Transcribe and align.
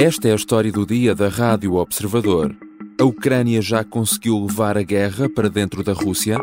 Esta 0.00 0.28
é 0.28 0.32
a 0.32 0.36
história 0.36 0.70
do 0.70 0.86
dia 0.86 1.12
da 1.12 1.26
Rádio 1.28 1.74
Observador. 1.74 2.54
A 3.00 3.04
Ucrânia 3.04 3.60
já 3.60 3.82
conseguiu 3.82 4.38
levar 4.46 4.78
a 4.78 4.82
guerra 4.84 5.28
para 5.28 5.50
dentro 5.50 5.82
da 5.82 5.92
Rússia? 5.92 6.38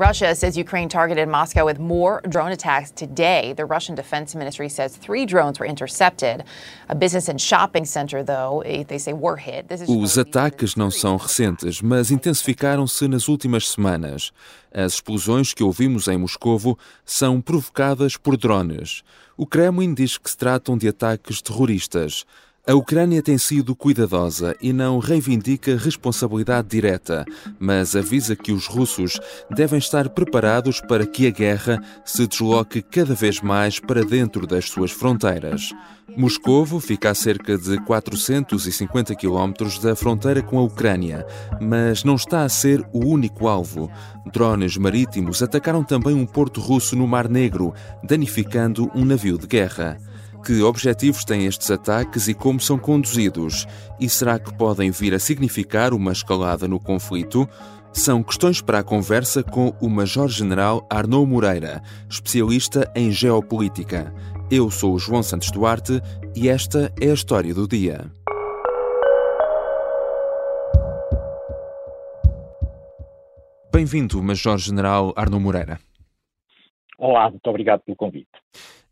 Russia 0.00 0.34
says 0.34 0.56
Ukraine 0.56 0.88
targeted 0.88 1.28
Moscow 1.28 1.66
with 1.66 1.78
more 1.78 2.22
drone 2.26 2.52
attacks 2.52 2.90
today. 2.90 3.52
The 3.54 3.66
Russian 3.66 3.94
Defense 3.94 4.34
Ministry 4.34 4.70
says 4.70 4.96
three 4.96 5.26
drones 5.26 5.60
were 5.60 5.66
intercepted. 5.66 6.42
A 6.88 6.94
business 6.94 7.28
and 7.28 7.38
shopping 7.38 7.84
center, 7.84 8.22
though, 8.22 8.62
eh, 8.64 8.82
they 8.84 8.96
say 8.96 9.12
were 9.12 9.36
hit. 9.36 9.66
Os 9.86 10.16
ataques 10.16 10.74
não 10.74 10.90
são 10.90 11.18
recentes, 11.18 11.82
mas 11.82 12.10
intensificaram-se 12.10 13.06
nas 13.08 13.28
últimas 13.28 13.68
semanas. 13.68 14.32
As 14.72 14.94
explosões 14.94 15.52
que 15.52 15.62
ouvimos 15.62 16.08
em 16.08 16.16
Moscovo 16.16 16.78
são 17.04 17.38
provocadas 17.38 18.16
por 18.16 18.38
drones. 18.38 19.02
O 19.36 19.46
Kremlin 19.46 19.92
diz 19.92 20.16
que 20.16 20.30
se 20.30 20.36
tratam 20.36 20.78
de 20.78 20.88
ataques 20.88 21.42
terroristas. 21.42 22.24
A 22.66 22.74
Ucrânia 22.74 23.22
tem 23.22 23.38
sido 23.38 23.74
cuidadosa 23.74 24.54
e 24.60 24.70
não 24.70 24.98
reivindica 24.98 25.78
responsabilidade 25.78 26.68
direta, 26.68 27.24
mas 27.58 27.96
avisa 27.96 28.36
que 28.36 28.52
os 28.52 28.66
russos 28.66 29.18
devem 29.50 29.78
estar 29.78 30.10
preparados 30.10 30.78
para 30.82 31.06
que 31.06 31.26
a 31.26 31.30
guerra 31.30 31.82
se 32.04 32.26
desloque 32.26 32.82
cada 32.82 33.14
vez 33.14 33.40
mais 33.40 33.80
para 33.80 34.04
dentro 34.04 34.46
das 34.46 34.66
suas 34.66 34.90
fronteiras. 34.90 35.72
Moscovo 36.16 36.80
fica 36.80 37.10
a 37.10 37.14
cerca 37.14 37.56
de 37.56 37.78
450 37.78 39.14
quilómetros 39.14 39.78
da 39.78 39.96
fronteira 39.96 40.42
com 40.42 40.58
a 40.58 40.62
Ucrânia, 40.62 41.26
mas 41.60 42.04
não 42.04 42.16
está 42.16 42.42
a 42.42 42.48
ser 42.48 42.86
o 42.92 43.06
único 43.06 43.48
alvo. 43.48 43.90
Drones 44.32 44.76
marítimos 44.76 45.42
atacaram 45.42 45.82
também 45.82 46.14
um 46.14 46.26
porto 46.26 46.60
russo 46.60 46.94
no 46.94 47.06
Mar 47.06 47.28
Negro, 47.28 47.72
danificando 48.04 48.90
um 48.94 49.04
navio 49.04 49.38
de 49.38 49.46
guerra. 49.46 49.98
Que 50.44 50.62
objetivos 50.62 51.22
têm 51.22 51.44
estes 51.44 51.70
ataques 51.70 52.26
e 52.26 52.34
como 52.34 52.58
são 52.58 52.78
conduzidos? 52.78 53.66
E 54.00 54.08
será 54.08 54.38
que 54.38 54.52
podem 54.54 54.90
vir 54.90 55.12
a 55.12 55.18
significar 55.18 55.92
uma 55.92 56.12
escalada 56.12 56.66
no 56.66 56.80
conflito? 56.80 57.46
São 57.92 58.22
questões 58.22 58.62
para 58.62 58.78
a 58.78 58.84
conversa 58.84 59.42
com 59.42 59.74
o 59.80 59.88
Major-General 59.88 60.86
Arnaud 60.88 61.30
Moreira, 61.30 61.82
especialista 62.08 62.90
em 62.96 63.10
geopolítica. 63.12 64.14
Eu 64.50 64.70
sou 64.70 64.94
o 64.94 64.98
João 64.98 65.22
Santos 65.22 65.50
Duarte 65.50 66.00
e 66.34 66.48
esta 66.48 66.90
é 67.00 67.10
a 67.10 67.14
história 67.14 67.52
do 67.52 67.68
dia. 67.68 68.10
Bem-vindo, 73.70 74.22
Major-General 74.22 75.12
Arnaud 75.16 75.44
Moreira. 75.44 75.78
Olá, 76.98 77.30
muito 77.30 77.46
obrigado 77.46 77.80
pelo 77.80 77.96
convite. 77.96 78.28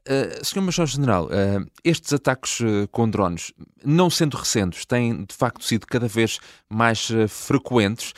Uh, 0.08 0.42
Sr. 0.42 0.62
Major-General, 0.62 1.26
uh, 1.26 1.70
estes 1.84 2.14
ataques 2.14 2.60
uh, 2.60 2.88
com 2.90 3.10
drones, 3.10 3.52
não 3.84 4.08
sendo 4.08 4.38
recentes, 4.38 4.86
têm 4.86 5.22
de 5.22 5.34
facto 5.34 5.62
sido 5.62 5.86
cada 5.86 6.08
vez 6.08 6.40
mais 6.66 7.10
frequentes. 7.28 8.14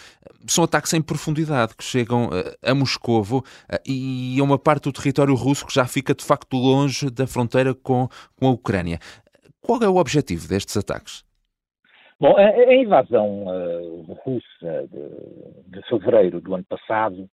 São 0.47 0.63
ataques 0.63 0.95
em 0.95 1.03
profundidade 1.03 1.75
que 1.77 1.83
chegam 1.83 2.31
a 2.63 2.75
Moscovo 2.75 3.45
e 3.85 4.37
a 4.41 4.43
uma 4.45 4.59
parte 4.59 4.85
do 4.85 4.93
território 4.93 5.35
russo 5.35 5.67
que 5.67 5.75
já 5.75 5.85
fica 5.85 6.15
de 6.15 6.25
facto 6.25 6.57
longe 6.57 7.11
da 7.11 7.27
fronteira 7.27 7.75
com, 7.75 8.09
com 8.37 8.47
a 8.47 8.51
Ucrânia. 8.51 8.99
Qual 9.61 9.83
é 9.83 9.89
o 9.89 9.97
objetivo 9.97 10.49
destes 10.49 10.77
ataques? 10.77 11.25
Bom, 12.19 12.37
a, 12.37 12.43
a 12.43 12.75
invasão 12.75 13.45
russa 14.25 14.89
de, 14.91 15.79
de 15.79 15.89
fevereiro 15.89 16.41
do 16.41 16.55
ano 16.55 16.65
passado 16.65 17.29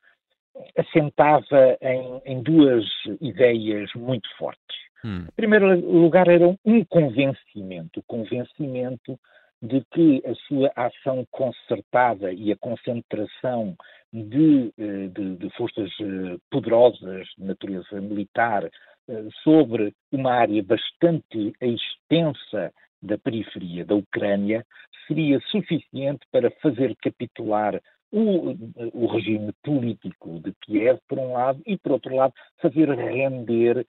assentava 0.78 1.78
em, 1.82 2.22
em 2.26 2.44
duas 2.44 2.86
ideias 3.22 3.92
muito 3.96 4.28
fortes. 4.38 4.78
Hum. 5.06 5.26
Em 5.28 5.36
primeiro 5.36 5.76
lugar, 5.76 6.28
era 6.28 6.48
um 6.66 6.86
convencimento, 6.86 8.00
o 8.00 8.04
convencimento 8.04 9.20
de 9.62 9.82
que 9.92 10.22
a 10.26 10.36
sua 10.48 10.72
ação 10.76 11.26
concertada 11.32 12.32
e 12.34 12.52
a 12.52 12.58
concentração 12.58 13.76
de, 14.12 14.74
eh, 14.78 15.08
de, 15.08 15.38
de 15.38 15.50
forças 15.52 15.90
eh, 16.02 16.38
poderosas 16.52 17.28
de 17.38 17.46
natureza 17.46 18.02
militar 18.02 18.66
eh, 18.66 19.28
sobre 19.42 19.94
uma 20.12 20.34
área 20.34 20.62
bastante 20.62 21.54
extensa 21.62 22.74
da 23.02 23.18
periferia 23.18 23.86
da 23.86 23.96
Ucrânia 23.96 24.66
seria 25.08 25.40
suficiente 25.48 26.26
para 26.32 26.52
fazer 26.62 26.96
capitular 26.98 27.82
o, 28.14 28.56
o 28.94 29.08
regime 29.08 29.52
político 29.64 30.40
de 30.40 30.54
Kiev, 30.62 31.00
por 31.10 31.18
um 31.18 31.34
lado, 31.34 31.62
e, 31.66 31.78
por 31.78 31.94
outro 31.94 32.16
lado, 32.16 32.34
fazer 32.62 32.88
render, 32.90 33.88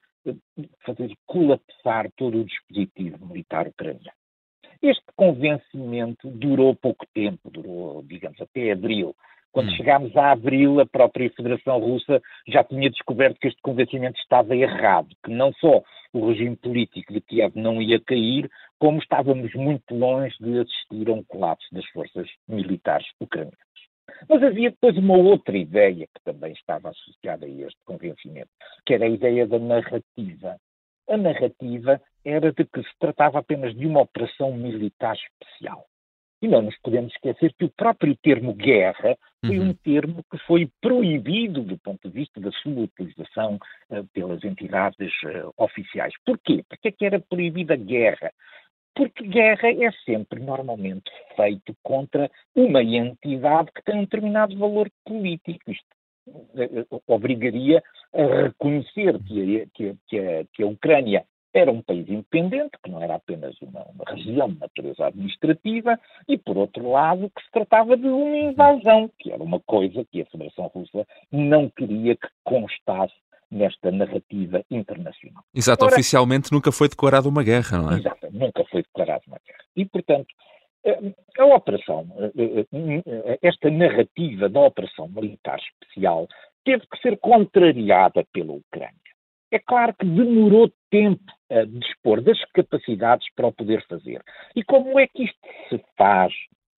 fazer 0.84 1.14
colapsar 1.26 2.10
todo 2.16 2.40
o 2.40 2.44
dispositivo 2.44 3.26
militar 3.26 3.68
ucraniano. 3.68 4.16
Este 4.80 5.04
convencimento 5.14 6.30
durou 6.30 6.74
pouco 6.74 7.06
tempo, 7.14 7.50
durou, 7.50 8.02
digamos, 8.02 8.40
até 8.40 8.72
abril. 8.72 9.14
Quando 9.52 9.70
hum. 9.70 9.76
chegámos 9.76 10.16
a 10.16 10.32
abril, 10.32 10.80
a 10.80 10.86
própria 10.86 11.30
Federação 11.30 11.78
Russa 11.78 12.20
já 12.48 12.64
tinha 12.64 12.90
descoberto 12.90 13.38
que 13.38 13.48
este 13.48 13.60
convencimento 13.62 14.18
estava 14.18 14.56
errado, 14.56 15.14
que 15.22 15.30
não 15.30 15.52
só 15.54 15.82
o 16.12 16.28
regime 16.28 16.56
político 16.56 17.12
de 17.12 17.20
Kiev 17.20 17.52
não 17.54 17.80
ia 17.80 18.00
cair, 18.00 18.50
como 18.78 18.98
estávamos 18.98 19.52
muito 19.54 19.94
longe 19.94 20.34
de 20.40 20.60
assistir 20.60 21.08
a 21.08 21.12
um 21.12 21.22
colapso 21.24 21.66
das 21.72 21.86
forças 21.90 22.28
militares 22.48 23.06
ucranianas. 23.20 23.73
Mas 24.28 24.42
havia 24.42 24.70
depois 24.70 24.96
uma 24.96 25.16
outra 25.16 25.56
ideia 25.56 26.06
que 26.06 26.24
também 26.24 26.52
estava 26.52 26.90
associada 26.90 27.46
a 27.46 27.48
este 27.48 27.78
convencimento, 27.84 28.50
que 28.86 28.94
era 28.94 29.04
a 29.04 29.08
ideia 29.08 29.46
da 29.46 29.58
narrativa. 29.58 30.56
A 31.08 31.16
narrativa 31.16 32.00
era 32.24 32.52
de 32.52 32.64
que 32.64 32.82
se 32.82 32.98
tratava 32.98 33.38
apenas 33.38 33.74
de 33.74 33.86
uma 33.86 34.00
operação 34.00 34.52
militar 34.54 35.16
especial. 35.16 35.86
E 36.40 36.48
não 36.48 36.60
nos 36.60 36.76
podemos 36.80 37.12
esquecer 37.12 37.54
que 37.58 37.64
o 37.64 37.70
próprio 37.70 38.14
termo 38.16 38.52
guerra 38.52 39.16
foi 39.46 39.58
um 39.58 39.68
uhum. 39.68 39.74
termo 39.74 40.22
que 40.30 40.38
foi 40.46 40.68
proibido 40.80 41.62
do 41.62 41.78
ponto 41.78 42.06
de 42.06 42.14
vista 42.14 42.38
da 42.40 42.50
sua 42.52 42.82
utilização 42.82 43.58
uh, 43.88 44.04
pelas 44.12 44.44
entidades 44.44 45.12
uh, 45.22 45.52
oficiais. 45.56 46.12
Porquê? 46.24 46.62
Porque 46.68 46.88
é 46.88 46.92
que 46.92 47.06
era 47.06 47.18
proibida 47.18 47.74
a 47.74 47.78
guerra? 47.78 48.30
Porque 48.94 49.26
guerra 49.26 49.70
é 49.70 49.90
sempre 50.04 50.40
normalmente 50.40 51.10
feito 51.36 51.74
contra 51.82 52.30
uma 52.54 52.82
entidade 52.82 53.70
que 53.72 53.82
tem 53.82 53.96
um 53.96 54.04
determinado 54.04 54.56
valor 54.56 54.90
político. 55.04 55.70
Isto 55.70 55.86
eh, 56.56 56.70
eh, 56.80 57.00
obrigaria 57.06 57.82
a 58.14 58.42
reconhecer 58.44 59.18
que 59.24 59.62
a, 59.62 59.66
que, 59.74 59.88
a, 59.90 59.94
que, 60.08 60.18
a, 60.18 60.44
que 60.52 60.62
a, 60.62 60.66
Ucrânia 60.66 61.24
era 61.52 61.70
um 61.70 61.82
país 61.82 62.08
independente, 62.08 62.76
que 62.82 62.90
não 62.90 63.00
era 63.02 63.14
apenas 63.14 63.54
uma, 63.60 63.84
uma, 63.84 64.04
região 64.06 64.48
de 64.48 64.58
natureza 64.58 65.06
administrativa, 65.06 65.98
e, 66.26 66.36
por 66.36 66.56
outro 66.56 66.90
lado, 66.90 67.30
que 67.30 67.42
se 67.42 67.50
tratava 67.52 67.96
de 67.96 68.08
uma 68.08 68.36
invasão, 68.36 69.10
que 69.18 69.30
era 69.30 69.42
uma 69.42 69.60
coisa 69.60 70.04
que 70.10 70.22
a 70.22 70.26
Federação 70.26 70.66
Russa 70.66 71.06
não 71.30 71.68
queria 71.68 72.16
que 72.16 72.28
constasse 72.42 73.14
nesta 73.54 73.90
narrativa 73.90 74.62
internacional. 74.70 75.44
Exato, 75.54 75.84
Ora, 75.84 75.94
oficialmente 75.94 76.52
nunca 76.52 76.72
foi 76.72 76.88
declarada 76.88 77.28
uma 77.28 77.42
guerra, 77.42 77.78
não 77.78 77.92
é? 77.92 77.98
Exato, 77.98 78.28
nunca 78.32 78.64
foi 78.64 78.82
declarada 78.82 79.22
uma 79.26 79.38
guerra. 79.46 79.64
E, 79.76 79.84
portanto, 79.84 80.26
eh, 80.84 81.14
a 81.38 81.46
operação, 81.46 82.06
eh, 82.36 82.66
eh, 82.72 83.38
esta 83.42 83.70
narrativa 83.70 84.48
da 84.48 84.60
operação 84.60 85.08
militar 85.08 85.58
especial 85.58 86.26
teve 86.64 86.84
que 86.86 86.98
ser 87.00 87.16
contrariada 87.18 88.24
pela 88.32 88.52
Ucrânia. 88.52 88.92
É 89.52 89.58
claro 89.60 89.94
que 89.94 90.04
demorou 90.04 90.70
tempo 90.90 91.32
a 91.48 91.64
dispor 91.64 92.20
das 92.20 92.38
capacidades 92.52 93.26
para 93.36 93.46
o 93.46 93.52
poder 93.52 93.86
fazer. 93.86 94.20
E 94.56 94.64
como 94.64 94.98
é 94.98 95.06
que 95.06 95.24
isto 95.24 95.38
se 95.68 95.80
faz 95.96 96.32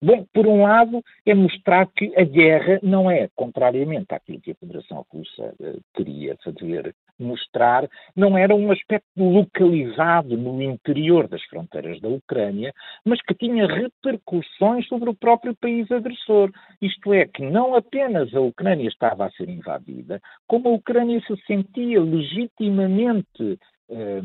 Bom, 0.05 0.23
por 0.31 0.45
um 0.45 0.61
lado, 0.61 1.03
é 1.25 1.33
mostrar 1.33 1.88
que 1.88 2.13
a 2.16 2.23
guerra 2.23 2.79
não 2.83 3.09
é, 3.09 3.28
contrariamente 3.35 4.13
àquilo 4.13 4.40
que 4.40 4.52
a 4.52 4.55
Federação 4.55 5.03
Russa 5.11 5.55
uh, 5.59 5.81
queria 5.96 6.37
fazer 6.43 6.93
mostrar, 7.17 7.90
não 8.16 8.37
era 8.37 8.53
um 8.53 8.72
aspecto 8.72 9.07
localizado 9.17 10.37
no 10.37 10.61
interior 10.61 11.28
das 11.28 11.41
fronteiras 11.46 11.99
da 12.02 12.07
Ucrânia, 12.07 12.72
mas 13.03 13.19
que 13.23 13.34
tinha 13.34 13.66
repercussões 13.66 14.87
sobre 14.87 15.09
o 15.09 15.16
próprio 15.16 15.55
país 15.55 15.90
agressor. 15.90 16.51
Isto 16.79 17.11
é, 17.11 17.25
que 17.25 17.41
não 17.41 17.73
apenas 17.73 18.31
a 18.35 18.41
Ucrânia 18.41 18.87
estava 18.87 19.25
a 19.25 19.31
ser 19.31 19.49
invadida, 19.49 20.22
como 20.46 20.69
a 20.69 20.73
Ucrânia 20.73 21.19
se 21.25 21.35
sentia 21.47 21.99
legitimamente 21.99 23.58
uh, 23.90 24.22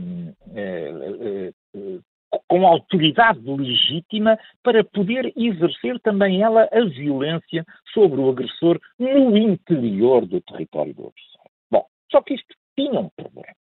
uh, 1.74 2.02
com 2.46 2.66
autoridade 2.66 3.40
legítima 3.44 4.38
para 4.62 4.84
poder 4.84 5.32
exercer 5.36 5.98
também 6.00 6.42
ela 6.42 6.68
a 6.72 6.84
violência 6.84 7.64
sobre 7.92 8.20
o 8.20 8.30
agressor 8.30 8.78
no 8.98 9.36
interior 9.36 10.26
do 10.26 10.40
território 10.40 10.94
do 10.94 11.08
agressor. 11.08 11.50
Bom, 11.70 11.86
só 12.10 12.22
que 12.22 12.34
isto 12.34 12.54
tinha 12.76 13.00
um 13.00 13.08
problema. 13.10 13.54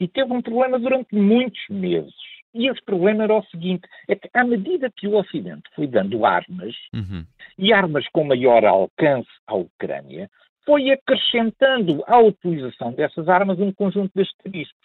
E 0.00 0.06
teve 0.06 0.32
um 0.32 0.40
problema 0.40 0.78
durante 0.78 1.14
muitos 1.14 1.60
meses. 1.68 2.14
E 2.54 2.68
esse 2.68 2.82
problema 2.84 3.24
era 3.24 3.34
o 3.34 3.44
seguinte: 3.46 3.86
é 4.08 4.14
que 4.14 4.28
à 4.32 4.44
medida 4.44 4.90
que 4.90 5.06
o 5.06 5.16
Ocidente 5.16 5.68
foi 5.74 5.86
dando 5.86 6.24
armas, 6.24 6.74
uhum. 6.94 7.24
e 7.58 7.72
armas 7.72 8.06
com 8.08 8.24
maior 8.24 8.64
alcance 8.64 9.28
à 9.46 9.54
Ucrânia, 9.54 10.30
foi 10.68 10.90
acrescentando 10.90 12.04
à 12.06 12.18
utilização 12.20 12.92
dessas 12.92 13.26
armas 13.26 13.58
um 13.58 13.72
conjunto 13.72 14.12
de 14.14 14.20
asteriscos. 14.20 14.76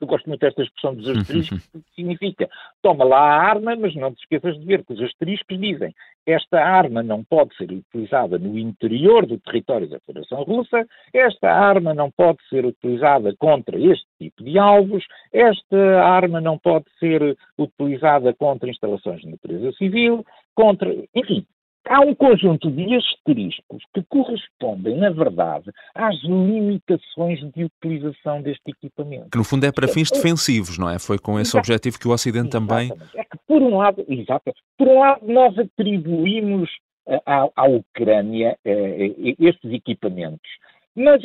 Eu 0.00 0.06
gosto 0.06 0.28
muito 0.28 0.40
desta 0.42 0.62
expressão 0.62 0.94
dos 0.94 1.08
asteriscos, 1.08 1.66
porque 1.72 1.90
significa 1.96 2.48
toma 2.80 3.04
lá 3.04 3.18
a 3.18 3.42
arma, 3.42 3.74
mas 3.74 3.96
não 3.96 4.14
te 4.14 4.20
esqueças 4.20 4.56
de 4.60 4.64
ver 4.64 4.84
que 4.84 4.92
os 4.92 5.02
asteriscos 5.02 5.58
dizem 5.58 5.92
esta 6.24 6.60
arma 6.60 7.02
não 7.02 7.24
pode 7.24 7.52
ser 7.56 7.72
utilizada 7.72 8.38
no 8.38 8.56
interior 8.56 9.26
do 9.26 9.36
território 9.40 9.88
da 9.88 9.98
Federação 10.06 10.44
Russa, 10.44 10.86
esta 11.12 11.50
arma 11.50 11.92
não 11.92 12.12
pode 12.12 12.38
ser 12.48 12.64
utilizada 12.64 13.34
contra 13.36 13.76
este 13.76 14.06
tipo 14.20 14.44
de 14.44 14.56
alvos, 14.56 15.04
esta 15.32 16.00
arma 16.00 16.40
não 16.40 16.56
pode 16.56 16.86
ser 17.00 17.36
utilizada 17.58 18.32
contra 18.34 18.70
instalações 18.70 19.20
de 19.22 19.30
natureza 19.30 19.72
civil, 19.72 20.24
contra. 20.54 20.94
Enfim, 21.12 21.44
há 21.86 22.00
um 22.00 22.14
conjunto 22.14 22.70
de 22.70 22.94
asteriscos 22.94 23.82
que 23.92 24.02
correspondem, 24.08 24.96
na 24.96 25.10
verdade, 25.10 25.70
às 25.94 26.16
limitações 26.22 27.40
de 27.52 27.64
utilização 27.64 28.42
deste 28.42 28.70
equipamento. 28.70 29.30
Que 29.30 29.38
no 29.38 29.44
fundo 29.44 29.64
é 29.66 29.72
para 29.72 29.88
fins 29.88 30.10
defensivos, 30.10 30.78
não 30.78 30.88
é? 30.88 30.98
Foi 30.98 31.18
com 31.18 31.38
esse 31.38 31.50
Exato. 31.50 31.58
objetivo 31.58 31.98
que 31.98 32.08
o 32.08 32.12
Ocidente 32.12 32.50
também. 32.50 32.90
É 33.14 33.24
que 33.24 33.38
por 33.46 33.62
um 33.62 33.76
lado, 33.76 34.04
exato, 34.08 34.52
por 34.78 34.88
um 34.88 35.00
lado 35.00 35.20
nós 35.26 35.58
atribuímos 35.58 36.70
eh, 37.06 37.20
à, 37.26 37.48
à 37.54 37.66
Ucrânia 37.66 38.56
eh, 38.64 39.14
estes 39.38 39.72
equipamentos, 39.72 40.50
mas 40.96 41.20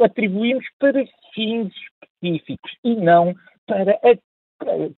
atribuímos 0.00 0.64
para 0.78 1.04
fins 1.34 1.72
específicos 2.22 2.72
e 2.84 2.94
não 2.94 3.34
para 3.66 3.92
a 4.02 4.27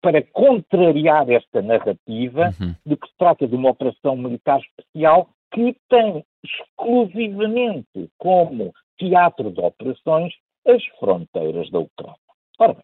para 0.01 0.21
contrariar 0.31 1.29
esta 1.29 1.61
narrativa 1.61 2.53
uhum. 2.59 2.75
de 2.85 2.95
que 2.95 3.07
se 3.07 3.17
trata 3.17 3.47
de 3.47 3.55
uma 3.55 3.71
operação 3.71 4.15
militar 4.15 4.59
especial 4.59 5.29
que 5.51 5.75
tem 5.89 6.23
exclusivamente 6.43 8.09
como 8.17 8.73
teatro 8.97 9.51
de 9.51 9.61
operações 9.61 10.33
as 10.67 10.83
fronteiras 10.99 11.69
da 11.71 11.79
Ucrânia. 11.79 12.17
Ora 12.59 12.73
bem, 12.73 12.83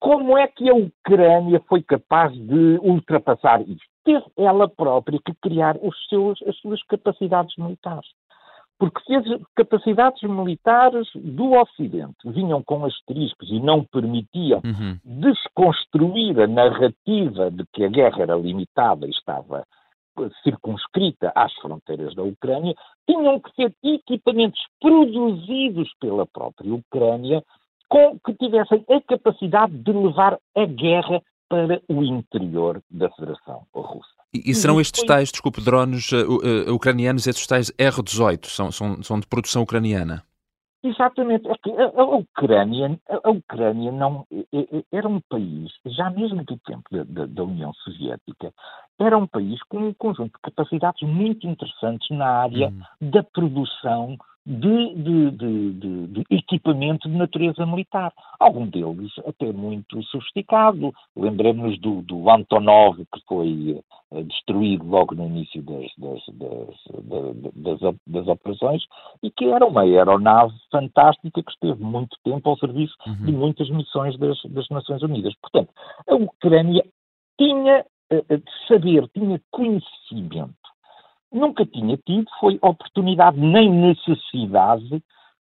como 0.00 0.38
é 0.38 0.46
que 0.46 0.68
a 0.68 0.74
Ucrânia 0.74 1.60
foi 1.68 1.82
capaz 1.82 2.32
de 2.32 2.78
ultrapassar 2.82 3.60
isto? 3.62 3.86
Teve 4.04 4.24
ela 4.36 4.68
própria 4.68 5.18
que 5.24 5.34
criar 5.42 5.76
seus, 6.08 6.40
as 6.42 6.56
suas 6.58 6.82
capacidades 6.84 7.56
militares. 7.56 8.08
Porque 8.78 9.02
se 9.04 9.14
as 9.16 9.24
capacidades 9.56 10.22
militares 10.22 11.08
do 11.14 11.52
Ocidente 11.52 12.16
vinham 12.26 12.62
com 12.62 12.84
asteriscos 12.84 13.50
e 13.50 13.58
não 13.58 13.84
permitiam 13.84 14.60
uhum. 14.64 14.98
desconstruir 15.04 16.40
a 16.40 16.46
narrativa 16.46 17.50
de 17.50 17.64
que 17.72 17.84
a 17.84 17.88
guerra 17.88 18.22
era 18.22 18.36
limitada 18.36 19.06
e 19.06 19.10
estava 19.10 19.64
circunscrita 20.42 21.32
às 21.34 21.52
fronteiras 21.54 22.14
da 22.14 22.22
Ucrânia, 22.22 22.74
tinham 23.08 23.40
que 23.40 23.54
ser 23.54 23.72
equipamentos 23.84 24.60
produzidos 24.80 25.88
pela 26.00 26.26
própria 26.26 26.74
Ucrânia 26.74 27.42
com 27.88 28.18
que 28.24 28.34
tivessem 28.34 28.84
a 28.90 29.00
capacidade 29.00 29.76
de 29.78 29.92
levar 29.92 30.38
a 30.56 30.64
guerra 30.66 31.22
para 31.48 31.80
o 31.88 32.04
interior 32.04 32.82
da 32.90 33.10
Federação 33.10 33.66
Russa. 33.74 34.18
E, 34.34 34.50
e 34.50 34.54
serão 34.54 34.80
estes 34.80 35.02
tais, 35.04 35.32
desculpe, 35.32 35.62
drones 35.62 36.12
uh, 36.12 36.68
uh, 36.68 36.74
ucranianos, 36.74 37.26
estes 37.26 37.46
tais 37.46 37.72
R-18, 37.78 38.46
são, 38.46 38.70
são, 38.70 39.02
são 39.02 39.18
de 39.18 39.26
produção 39.26 39.62
ucraniana? 39.62 40.22
Exatamente. 40.82 41.48
É 41.48 41.54
que 41.62 41.70
a, 41.70 41.86
a, 41.86 42.04
Ucrânia, 42.04 43.00
a, 43.08 43.28
a, 43.28 43.30
Ucrânia 43.30 43.90
não, 43.90 44.26
era 44.92 45.08
um 45.08 45.20
país, 45.28 45.72
já 45.84 46.08
mesmo 46.10 46.44
do 46.44 46.56
tempo 46.58 46.84
da, 46.90 47.04
da, 47.04 47.26
da, 47.26 47.44
União 47.44 47.72
Soviética, 47.74 48.52
era 48.98 49.18
um 49.18 49.26
país 49.26 49.60
com 49.64 49.78
um 49.78 49.94
conjunto 49.94 50.32
de 50.32 50.40
capacidades 50.42 51.08
muito 51.08 51.46
interessantes 51.46 52.08
na 52.16 52.26
área 52.26 52.68
hum. 52.68 53.10
da 53.10 53.22
produção 53.22 54.16
de, 54.48 54.94
de, 54.94 55.30
de, 55.32 56.06
de, 56.06 56.24
equipamento 56.30 57.06
de 57.06 57.14
natureza 57.14 57.66
militar. 57.66 58.12
Algum 58.40 58.66
deles 58.66 59.12
até 59.26 59.52
muito 59.52 60.02
sofisticado. 60.04 60.94
Lembremos 61.14 61.78
do, 61.80 62.00
do 62.00 62.30
Antonov, 62.30 62.96
que 62.96 63.20
foi 63.28 63.78
uh, 64.10 64.24
destruído 64.24 64.86
logo 64.86 65.14
no 65.14 65.26
início 65.26 65.62
das, 65.62 65.92
das, 65.98 66.20
das, 66.32 67.80
das, 67.80 67.94
das, 68.06 68.26
operações, 68.26 68.82
e 69.22 69.30
que 69.30 69.44
era 69.44 69.66
uma 69.66 69.82
aeronave 69.82 70.54
fantástica 70.72 71.42
que 71.42 71.50
esteve 71.50 71.82
muito 71.82 72.16
tempo 72.24 72.48
ao 72.48 72.56
serviço 72.56 72.94
uhum. 73.06 73.26
de 73.26 73.32
muitas 73.32 73.68
missões 73.68 74.18
das, 74.18 74.42
das 74.46 74.66
Nações 74.70 75.02
Unidas. 75.02 75.34
Portanto, 75.42 75.70
a 76.08 76.14
Ucrânia 76.14 76.82
tinha 77.38 77.84
uh, 78.12 78.42
saber, 78.66 79.06
tinha 79.08 79.38
conhecimento 79.50 80.56
nunca 81.32 81.64
tinha 81.66 81.96
tido 81.98 82.26
foi 82.40 82.58
oportunidade 82.62 83.38
nem 83.38 83.70
necessidade 83.70 85.02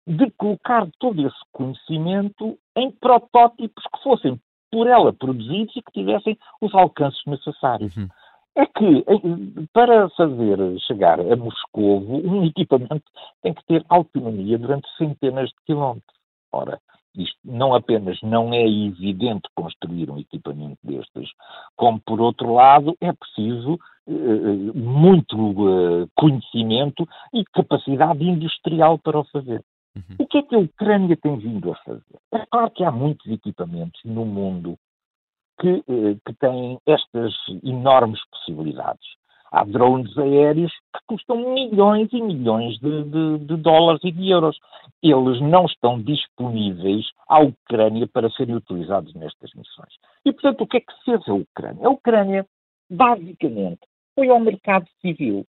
de 0.07 0.31
colocar 0.33 0.89
todo 0.99 1.27
esse 1.27 1.39
conhecimento 1.53 2.59
em 2.77 2.91
protótipos 2.91 3.85
que 3.85 4.03
fossem 4.03 4.41
por 4.71 4.87
ela 4.87 5.13
produzidos 5.13 5.77
e 5.77 5.83
que 5.83 5.93
tivessem 5.93 6.39
os 6.61 6.75
alcances 6.75 7.21
necessários. 7.27 7.97
Uhum. 7.97 8.09
É 8.55 8.67
que 8.67 9.05
para 9.73 10.09
fazer 10.11 10.59
chegar 10.81 11.21
a 11.21 11.37
Moscou 11.37 12.03
um 12.03 12.45
equipamento 12.45 13.05
tem 13.43 13.55
que 13.55 13.65
ter 13.65 13.85
autonomia 13.89 14.59
durante 14.59 14.89
centenas 14.97 15.49
de 15.51 15.57
quilómetros. 15.67 16.19
Ora, 16.53 16.79
isto 17.17 17.39
não 17.45 17.75
apenas 17.75 18.21
não 18.23 18.53
é 18.53 18.67
evidente 18.67 19.49
construir 19.55 20.11
um 20.11 20.19
equipamento 20.19 20.79
destes, 20.83 21.31
como 21.77 22.01
por 22.01 22.21
outro 22.21 22.55
lado 22.55 22.97
é 23.01 23.13
preciso 23.13 23.75
eh, 23.75 23.92
muito 24.75 25.37
eh, 25.37 26.09
conhecimento 26.17 27.09
e 27.33 27.45
capacidade 27.53 28.25
industrial 28.25 28.99
para 28.99 29.21
o 29.21 29.25
fazer. 29.25 29.63
Uhum. 29.95 30.17
O 30.19 30.27
que 30.27 30.39
é 30.39 30.43
que 30.43 30.55
a 30.55 30.59
Ucrânia 30.59 31.17
tem 31.17 31.37
vindo 31.39 31.71
a 31.71 31.77
fazer? 31.77 32.19
É 32.33 32.45
claro 32.47 32.71
que 32.71 32.83
há 32.83 32.91
muitos 32.91 33.31
equipamentos 33.31 34.01
no 34.05 34.25
mundo 34.25 34.77
que, 35.61 35.85
eh, 35.89 36.17
que 36.27 36.35
têm 36.35 36.79
estas 36.87 37.35
enormes 37.63 38.21
possibilidades. 38.31 39.07
Há 39.53 39.65
drones 39.65 40.17
aéreos 40.17 40.73
que 40.73 41.01
custam 41.07 41.53
milhões 41.53 42.09
e 42.11 42.23
milhões 42.23 42.79
de, 42.79 43.05
de, 43.05 43.39
de, 43.39 43.57
dólares 43.57 44.01
e 44.03 44.11
de 44.11 44.31
euros. 44.31 44.59
Eles 45.03 45.43
não 45.43 45.67
estão 45.67 46.01
disponíveis 46.01 47.05
à 47.29 47.41
Ucrânia 47.41 48.09
para 48.09 48.31
serem 48.31 48.57
utilizados 48.57 49.13
nestas 49.15 49.53
missões. 49.53 49.93
E, 50.25 50.33
portanto, 50.33 50.63
o 50.63 50.67
que 50.67 50.79
é 50.79 50.81
que 50.81 51.05
fez 51.05 51.29
a 51.29 51.35
Ucrânia? 51.35 51.87
A 51.87 51.91
Ucrânia, 51.91 52.47
basicamente, 52.91 53.81
foi 54.15 54.29
ao 54.29 54.41
mercado 54.41 54.87
civil. 55.01 55.45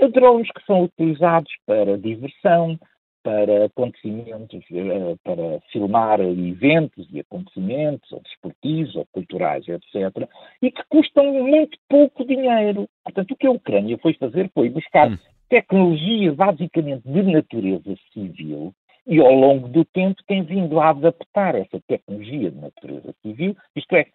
Há 0.00 0.06
drones 0.08 0.50
que 0.50 0.64
são 0.64 0.84
utilizados 0.84 1.50
para 1.66 1.98
diversão, 1.98 2.78
para 3.22 3.66
acontecimentos, 3.66 4.64
eh, 4.72 5.16
para 5.24 5.60
filmar 5.72 6.20
eventos 6.20 7.06
e 7.12 7.20
acontecimentos, 7.20 8.10
ou 8.12 8.20
desportivos, 8.20 8.94
ou 8.96 9.06
culturais, 9.12 9.66
etc., 9.68 10.28
e 10.62 10.70
que 10.70 10.82
custam 10.88 11.32
muito 11.32 11.76
pouco 11.88 12.24
dinheiro. 12.24 12.88
Portanto, 13.04 13.32
o 13.32 13.36
que 13.36 13.46
a 13.46 13.50
Ucrânia 13.50 13.98
foi 13.98 14.14
fazer 14.14 14.50
foi 14.54 14.70
buscar 14.70 15.10
hum. 15.10 15.18
tecnologia 15.48 16.32
basicamente 16.32 17.02
de 17.04 17.22
natureza 17.22 17.94
civil, 18.12 18.72
e 19.06 19.18
ao 19.18 19.32
longo 19.32 19.68
do 19.68 19.84
tempo 19.86 20.22
tem 20.26 20.42
vindo 20.42 20.78
a 20.78 20.90
adaptar 20.90 21.54
essa 21.54 21.80
tecnologia 21.88 22.50
de 22.50 22.58
natureza 22.58 23.14
civil, 23.22 23.56
isto 23.74 23.96
é, 23.96 24.06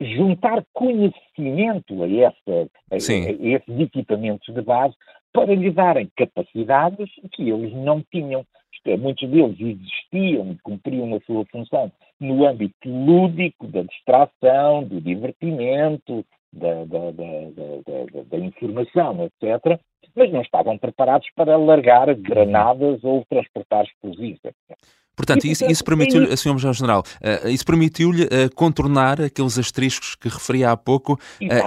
juntar 0.00 0.64
conhecimento 0.72 2.02
a, 2.02 2.08
essa, 2.08 2.70
a, 2.90 2.94
a, 2.94 2.96
esses 2.96 3.80
equipamentos 3.80 4.54
de 4.54 4.62
base 4.62 4.94
para 5.32 5.54
lhe 5.54 5.70
darem 5.70 6.10
capacidades 6.16 7.10
que 7.32 7.50
eles 7.50 7.72
não 7.74 8.02
tinham. 8.10 8.44
Isto 8.72 8.90
é, 8.90 8.96
muitos 8.96 9.28
deles 9.28 9.56
existiam 9.60 10.52
e 10.52 10.58
cumpriam 10.62 11.14
a 11.14 11.20
sua 11.20 11.44
função 11.46 11.92
no 12.20 12.46
âmbito 12.46 12.88
lúdico, 12.88 13.66
da 13.66 13.82
distração, 13.82 14.84
do 14.84 15.00
divertimento, 15.00 16.24
da, 16.52 16.84
da, 16.84 17.10
da, 17.10 18.22
da 18.30 18.38
informação, 18.38 19.24
etc., 19.24 19.78
mas 20.14 20.32
não 20.32 20.40
estavam 20.40 20.76
preparados 20.78 21.28
para 21.36 21.56
largar 21.56 22.12
granadas 22.14 23.04
ou 23.04 23.24
transportar 23.28 23.84
explosivos, 23.84 24.40
etc. 24.44 24.78
Portanto, 25.18 25.44
isso, 25.44 25.64
isso 25.66 25.84
permitiu-lhe, 25.84 26.34
Sr. 26.36 26.52
Major-General, 26.52 27.02
isso 27.46 27.66
permitiu-lhe 27.66 28.26
contornar 28.54 29.20
aqueles 29.20 29.58
asteriscos 29.58 30.14
que 30.14 30.28
referi 30.28 30.64
há 30.64 30.76
pouco 30.76 31.14
uh, 31.14 31.18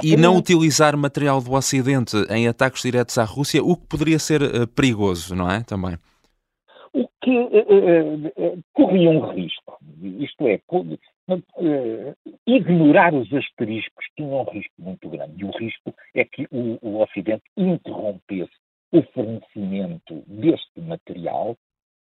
e 0.01 0.15
não 0.15 0.38
utilizar 0.38 0.96
material 0.96 1.41
do 1.41 1.51
Ocidente 1.51 2.15
em 2.29 2.48
ataques 2.48 2.81
diretos 2.81 3.17
à 3.17 3.25
Rússia, 3.25 3.62
o 3.62 3.75
que 3.75 3.86
poderia 3.88 4.17
ser 4.17 4.41
perigoso, 4.70 5.36
não 5.36 5.51
é? 5.51 5.62
Também. 5.63 5.98
O 6.93 7.08
que 7.22 8.63
corria 8.74 9.10
um 9.10 9.31
risco, 9.34 9.77
isto 10.20 10.48
é, 10.48 10.60
ignorar 12.48 13.13
os 13.13 13.31
asteriscos 13.34 14.05
tinha 14.15 14.27
um 14.27 14.43
risco 14.43 14.74
muito 14.79 15.10
grande. 15.10 15.34
E 15.38 15.46
o 15.46 15.51
risco 15.51 15.93
é 16.15 16.25
que 16.25 16.48
o, 16.51 16.77
o 16.81 17.01
Ocidente 17.01 17.43
interrompesse 17.58 18.51
o 18.91 19.01
fornecimento 19.13 20.24
deste 20.27 20.81
material 20.81 21.55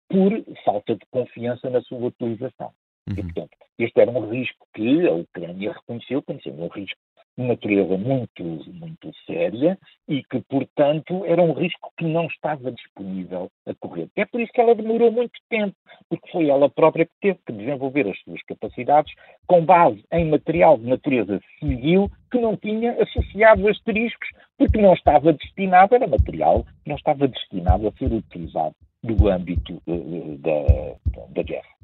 por 0.09 0.31
falta 0.63 0.95
de 0.95 1.05
confiança 1.11 1.69
na 1.69 1.81
sua 1.81 2.07
utilização. 2.07 2.71
Uhum. 3.07 3.15
E, 3.17 3.23
portanto, 3.23 3.57
este 3.77 3.99
era 3.99 4.11
um 4.11 4.29
risco 4.29 4.65
que 4.73 5.07
a 5.07 5.13
Ucrânia 5.13 5.73
reconheceu 5.73 6.21
como 6.23 6.41
sendo 6.41 6.63
um 6.63 6.67
risco 6.67 6.99
de 7.37 7.43
natureza 7.43 7.97
muito, 7.97 8.43
muito 8.43 9.11
séria 9.25 9.77
e 10.07 10.23
que, 10.23 10.39
portanto, 10.41 11.25
era 11.25 11.41
um 11.41 11.51
risco 11.51 11.91
que 11.97 12.05
não 12.05 12.27
estava 12.27 12.71
disponível 12.71 13.51
a 13.65 13.73
correr. 13.75 14.09
É 14.15 14.25
por 14.25 14.39
isso 14.39 14.51
que 14.53 14.61
ela 14.61 14.73
demorou 14.73 15.11
muito 15.11 15.37
tempo, 15.49 15.75
porque 16.09 16.31
foi 16.31 16.49
ela 16.49 16.69
própria 16.69 17.05
que 17.05 17.11
teve 17.21 17.39
que 17.45 17.51
desenvolver 17.51 18.07
as 18.07 18.17
suas 18.21 18.41
capacidades 18.43 19.13
com 19.47 19.65
base 19.65 20.03
em 20.11 20.29
material 20.29 20.77
de 20.77 20.85
natureza 20.85 21.41
civil 21.59 22.09
que 22.31 22.39
não 22.39 22.55
tinha 22.55 22.93
associados 23.03 23.65
asteriscos, 23.65 24.29
porque 24.57 24.81
não 24.81 24.93
estava 24.93 25.33
destinado, 25.33 25.93
era 25.93 26.07
material 26.07 26.63
que 26.83 26.89
não 26.89 26.95
estava 26.95 27.27
destinado 27.27 27.87
a 27.87 27.91
ser 27.91 28.13
utilizado 28.13 28.75
no 29.05 29.29
âmbito 29.29 29.81
uh, 29.87 30.37
da, 30.39 31.21
da 31.33 31.43
guerra. 31.43 31.75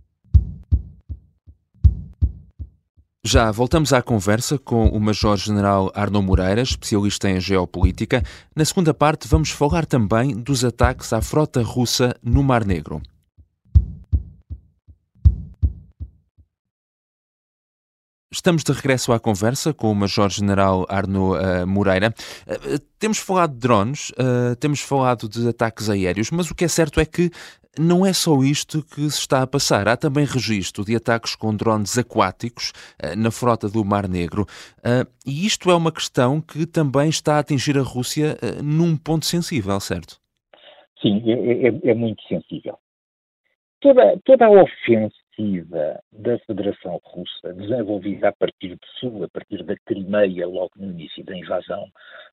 Já 3.24 3.52
voltamos 3.52 3.94
à 3.94 4.02
conversa 4.02 4.58
com 4.58 4.88
o 4.88 5.00
Major-General 5.00 5.92
Arno 5.94 6.24
Moreira, 6.24 6.62
especialista 6.62 7.30
em 7.30 7.40
geopolítica. 7.40 8.24
Na 8.56 8.66
segunda 8.66 8.96
parte, 8.96 9.28
vamos 9.28 9.52
falar 9.52 9.86
também 9.86 10.36
dos 10.36 10.66
ataques 10.66 11.14
à 11.14 11.22
frota 11.22 11.62
russa 11.62 12.16
no 12.24 12.42
Mar 12.42 12.66
Negro. 12.66 13.00
Estamos 18.34 18.64
de 18.64 18.72
regresso 18.72 19.12
à 19.12 19.20
conversa 19.20 19.74
com 19.74 19.92
o 19.92 19.96
Major-General 19.96 20.86
Arno 20.88 21.34
uh, 21.34 21.68
Moreira. 21.68 22.14
Uh, 22.48 22.80
temos 22.98 23.18
falado 23.18 23.52
de 23.52 23.60
drones, 23.60 24.12
uh, 24.12 24.56
temos 24.58 24.80
falado 24.80 25.28
de 25.28 25.50
ataques 25.50 25.90
aéreos, 25.90 26.32
mas 26.32 26.50
o 26.50 26.56
que 26.56 26.64
é 26.64 26.68
certo 26.70 27.02
é 27.02 27.06
que 27.06 27.30
não 27.78 28.06
é 28.06 28.14
só 28.14 28.42
isto 28.42 28.86
que 28.86 29.02
se 29.10 29.20
está 29.20 29.42
a 29.42 29.48
passar. 29.48 29.86
Há 29.90 29.98
também 29.98 30.24
registro 30.24 30.86
de 30.86 30.96
ataques 30.96 31.36
com 31.36 31.54
drones 31.54 31.98
aquáticos 31.98 32.72
na 33.18 33.32
frota 33.32 33.70
do 33.70 33.84
Mar 33.84 34.10
Negro. 34.10 34.46
e 35.26 35.46
isto 35.46 35.72
é 35.72 35.76
uma 35.76 35.92
questão 35.92 36.42
que 36.42 36.66
também 36.66 37.08
está 37.08 37.36
a 37.36 37.40
atingir 37.40 37.78
a 37.78 37.82
Rússia 37.82 38.38
num 38.62 38.98
ponto 38.98 39.26
sensível, 39.26 39.80
certo? 39.80 40.20
Sim, 41.02 41.22
é, 41.26 41.68
é, 41.68 41.92
é 41.92 41.94
muito 41.94 42.22
sensível. 42.28 42.78
Toda, 43.80 44.20
toda 44.26 44.46
a 44.46 44.50
ofensa 44.50 45.21
ofensiva 45.32 46.00
da 46.12 46.38
Federação 46.40 47.00
Russa, 47.04 47.54
desenvolvida 47.54 48.30
a 48.30 48.34
partir 48.34 48.70
de 48.70 48.88
Sul, 49.00 49.24
a 49.24 49.30
partir 49.30 49.64
da 49.64 49.76
Crimeia, 49.86 50.48
logo 50.48 50.72
no 50.76 50.92
início 50.92 51.24
da 51.24 51.36
invasão, 51.36 51.88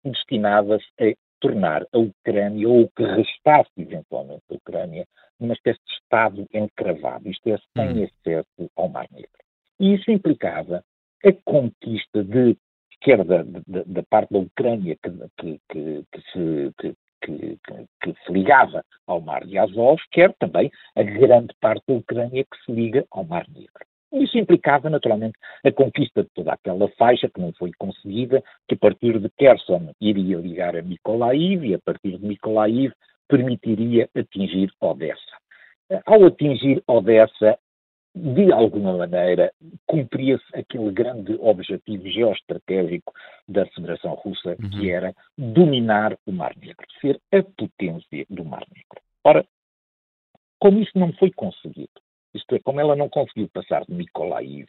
destinava-se 0.04 0.86
a 1.00 1.14
tornar 1.40 1.86
a 1.92 1.98
Ucrânia, 1.98 2.68
ou 2.68 2.82
o 2.82 2.90
que 2.90 3.04
restasse 3.04 3.70
eventualmente 3.78 4.42
a 4.50 4.54
Ucrânia, 4.54 5.06
numa 5.38 5.54
espécie 5.54 5.80
de 5.86 5.92
Estado 5.92 6.46
encravado, 6.52 7.28
isto 7.28 7.48
é, 7.48 7.58
sem 7.76 8.02
hum. 8.02 8.04
acesso 8.04 8.70
ao 8.76 8.88
Mar 8.88 9.06
Negro. 9.12 9.30
E 9.78 9.94
isso 9.94 10.10
implicava 10.10 10.82
a 11.24 11.32
conquista 11.44 12.24
de, 12.24 12.56
quer 13.00 13.24
da, 13.24 13.42
da, 13.42 13.84
da 13.86 14.02
parte 14.10 14.32
da 14.32 14.40
Ucrânia 14.40 14.96
que, 15.00 15.10
que, 15.38 15.60
que, 15.68 16.04
que 16.10 16.20
se, 16.32 16.92
que, 17.22 17.58
que, 17.66 17.86
que, 18.02 18.14
se 18.24 18.32
ligava 18.32 18.84
ao 19.06 19.20
Mar 19.20 19.44
de 19.44 19.58
Azov, 19.58 19.98
quer 20.10 20.34
também 20.38 20.70
a 20.96 21.02
grande 21.02 21.54
parte 21.60 21.84
da 21.88 21.94
Ucrânia 21.94 22.44
que 22.44 22.64
se 22.64 22.72
liga 22.72 23.04
ao 23.10 23.24
Mar 23.24 23.44
Negro. 23.48 23.86
Isso 24.12 24.38
implicava, 24.38 24.88
naturalmente, 24.88 25.38
a 25.64 25.70
conquista 25.70 26.22
de 26.22 26.30
toda 26.34 26.52
aquela 26.52 26.88
faixa 26.96 27.28
que 27.28 27.40
não 27.40 27.52
foi 27.52 27.72
conseguida, 27.78 28.42
que 28.66 28.74
a 28.74 28.78
partir 28.78 29.18
de 29.18 29.28
Kherson 29.30 29.92
iria 30.00 30.38
ligar 30.38 30.74
a 30.76 30.82
Mykolaiv 30.82 31.64
e 31.64 31.74
a 31.74 31.78
partir 31.78 32.16
de 32.16 32.26
Mykolaiv 32.26 32.92
permitiria 33.28 34.08
atingir 34.16 34.70
Odessa. 34.80 35.36
Ao 36.06 36.24
atingir 36.24 36.82
Odessa, 36.86 37.58
de 38.18 38.52
alguma 38.52 38.96
maneira, 38.96 39.52
cumpria-se 39.86 40.44
aquele 40.54 40.90
grande 40.90 41.36
objetivo 41.40 42.08
geoestratégico 42.08 43.12
da 43.48 43.66
Federação 43.66 44.14
Russa, 44.14 44.56
uhum. 44.60 44.70
que 44.70 44.90
era 44.90 45.14
dominar 45.36 46.18
o 46.26 46.32
Mar 46.32 46.54
Negro, 46.56 46.86
ser 47.00 47.20
a 47.32 47.42
potência 47.42 48.26
do 48.28 48.44
Mar 48.44 48.64
Negro. 48.74 49.00
Ora, 49.24 49.46
como 50.58 50.80
isso 50.80 50.98
não 50.98 51.12
foi 51.14 51.30
conseguido, 51.30 52.00
isto 52.34 52.54
é, 52.54 52.58
como 52.58 52.80
ela 52.80 52.96
não 52.96 53.08
conseguiu 53.08 53.48
passar 53.48 53.84
de 53.84 53.94
Mykolaiv, 53.94 54.68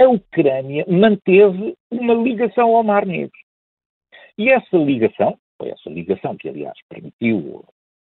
a 0.00 0.08
Ucrânia 0.08 0.84
manteve 0.88 1.76
uma 1.90 2.14
ligação 2.14 2.76
ao 2.76 2.84
Mar 2.84 3.06
Negro. 3.06 3.38
E 4.38 4.50
essa 4.50 4.76
ligação, 4.76 5.38
foi 5.58 5.70
essa 5.70 5.88
ligação 5.88 6.36
que, 6.36 6.48
aliás, 6.48 6.78
permitiu 6.88 7.64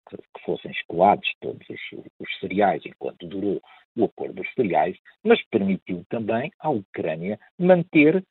que, 0.09 0.17
fossem 0.45 0.71
escoados 0.71 1.27
todos 1.41 1.67
os, 1.69 1.79
os 2.19 2.39
cereais 2.39 2.85
enquanto 2.85 3.27
durou 3.27 3.61
o 3.97 4.05
acordo 4.05 4.35
dos 4.35 4.53
cereais, 4.53 4.97
mas 5.23 5.43
permitiu 5.49 6.05
também 6.09 6.51
à 6.59 6.69
Ucrânia 6.69 7.39
manter 7.57 8.23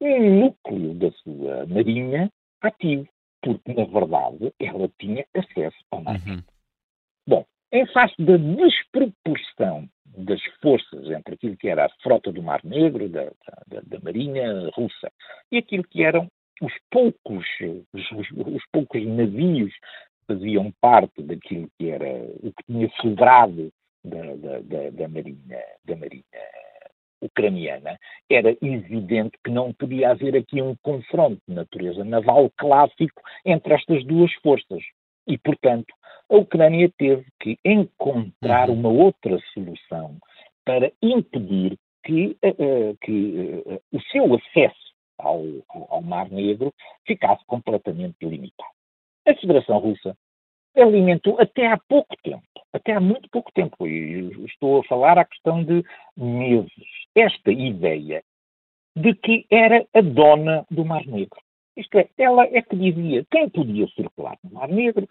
um 0.00 0.40
núcleo 0.40 0.94
da 0.94 1.10
sua 1.12 1.66
marinha 1.66 2.30
ativo, 2.60 3.08
porque, 3.42 3.72
na 3.72 3.84
verdade, 3.84 4.52
ela 4.60 4.88
tinha 4.98 5.24
acesso 5.34 5.84
ao 5.90 6.02
mar. 6.02 6.20
Uhum. 6.26 6.42
Bom, 7.26 7.44
em 7.72 7.86
face 7.86 8.14
da 8.18 8.36
desproporção 8.36 9.88
das 10.06 10.42
forças 10.62 11.10
entre 11.10 11.34
aquilo 11.34 11.56
que 11.56 11.68
era 11.68 11.86
a 11.86 11.90
frota 12.02 12.32
do 12.32 12.42
Mar 12.42 12.60
Negro, 12.64 13.08
da, 13.08 13.24
da, 13.66 13.80
da 13.80 14.00
Marinha 14.00 14.70
russa, 14.74 15.12
e 15.52 15.58
aquilo 15.58 15.84
que 15.84 16.02
eram 16.02 16.28
os 16.60 16.72
poucos, 16.90 17.46
os, 17.92 18.10
os, 18.12 18.62
poucos 18.72 19.06
navios 19.06 19.72
que 19.72 20.17
faziam 20.28 20.70
parte 20.80 21.22
daquilo 21.22 21.68
que 21.78 21.90
era 21.90 22.06
o 22.42 22.52
que 22.52 22.64
tinha 22.66 22.88
sobrado 23.00 23.72
da, 24.04 24.36
da, 24.36 24.60
da, 24.60 24.90
da 24.90 25.08
Marinha, 25.08 25.64
da 25.84 25.96
Marinha 25.96 26.24
ucraniana, 27.20 27.98
era 28.30 28.56
evidente 28.62 29.36
que 29.42 29.50
não 29.50 29.72
podia 29.72 30.10
haver 30.10 30.36
aqui 30.36 30.62
um 30.62 30.76
confronto 30.82 31.40
de 31.48 31.54
natureza 31.54 32.04
naval 32.04 32.50
clássico 32.56 33.20
entre 33.44 33.74
estas 33.74 34.04
duas 34.04 34.32
forças. 34.34 34.82
E, 35.26 35.36
portanto, 35.36 35.92
a 36.30 36.36
Ucrânia 36.36 36.90
teve 36.96 37.26
que 37.40 37.58
encontrar 37.64 38.70
uhum. 38.70 38.78
uma 38.78 38.88
outra 38.88 39.38
solução 39.52 40.16
para 40.64 40.92
impedir 41.02 41.76
que, 42.04 42.36
uh, 42.44 42.96
que 43.02 43.62
uh, 43.66 43.80
o 43.92 44.00
seu 44.12 44.34
acesso 44.34 44.88
ao, 45.18 45.42
ao 45.88 46.02
Mar 46.02 46.30
Negro 46.30 46.72
ficasse 47.06 47.44
completamente 47.46 48.16
limitado. 48.22 48.77
A 49.28 49.34
Federação 49.34 49.78
Russa 49.78 50.16
alimentou 50.74 51.38
até 51.38 51.66
há 51.66 51.76
pouco 51.76 52.16
tempo, 52.22 52.42
até 52.72 52.94
há 52.94 53.00
muito 53.00 53.28
pouco 53.28 53.52
tempo, 53.52 53.86
e 53.86 54.30
estou 54.46 54.80
a 54.80 54.84
falar 54.84 55.18
a 55.18 55.24
questão 55.26 55.62
de 55.62 55.84
meses, 56.16 56.72
esta 57.14 57.52
ideia 57.52 58.22
de 58.96 59.14
que 59.14 59.44
era 59.50 59.86
a 59.92 60.00
dona 60.00 60.64
do 60.70 60.82
Mar 60.82 61.04
Negro. 61.06 61.38
Isto 61.76 61.98
é, 61.98 62.08
ela 62.16 62.44
é 62.44 62.62
que 62.62 62.74
dizia 62.74 63.26
quem 63.30 63.50
podia 63.50 63.86
circular 63.88 64.38
no 64.42 64.54
Mar 64.54 64.68
Negro, 64.68 65.06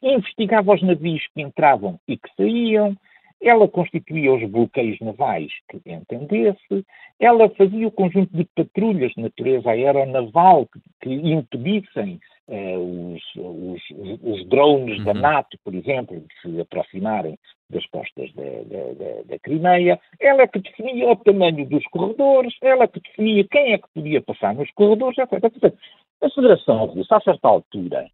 investigava 0.00 0.72
os 0.72 0.82
navios 0.82 1.26
que 1.34 1.42
entravam 1.42 1.98
e 2.06 2.16
que 2.16 2.30
saíam, 2.36 2.96
ela 3.42 3.66
constituía 3.66 4.32
os 4.32 4.48
bloqueios 4.48 5.00
navais 5.00 5.52
que 5.68 5.80
entendesse, 5.84 6.86
ela 7.18 7.48
fazia 7.50 7.88
o 7.88 7.92
conjunto 7.92 8.34
de 8.34 8.44
patrulhas 8.54 9.12
de 9.12 9.22
natureza 9.22 9.70
aeronaval 9.70 10.66
que, 10.66 10.80
que 11.02 11.10
impedissem 11.10 12.20
os, 12.48 13.22
os, 13.36 13.82
os, 14.22 14.48
drones 14.48 14.98
uhum. 14.98 15.04
da 15.04 15.14
NATO, 15.14 15.58
por 15.64 15.74
exemplo, 15.74 16.20
de 16.20 16.40
se 16.40 16.60
aproximarem 16.60 17.38
das 17.70 17.86
costas 17.86 18.32
da, 18.34 18.42
da, 18.42 18.92
da, 18.92 19.22
da 19.24 19.38
Crimeia, 19.38 19.98
ela 20.20 20.42
é 20.42 20.46
que 20.46 20.58
definia 20.58 21.10
o 21.10 21.16
tamanho 21.16 21.66
dos 21.66 21.84
corredores, 21.86 22.54
ela 22.62 22.84
é 22.84 22.88
que 22.88 23.00
definia 23.00 23.46
quem 23.48 23.72
é 23.72 23.78
que 23.78 23.88
podia 23.94 24.20
passar 24.20 24.54
nos 24.54 24.70
corredores, 24.72 25.16
etc. 25.18 25.74
A 26.22 26.30
Federação 26.30 26.84
Russa, 26.86 27.16
a 27.16 27.20
certa 27.20 27.48
altura, 27.48 28.08